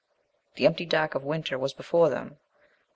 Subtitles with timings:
[0.55, 2.39] The empty dark of winter was before them.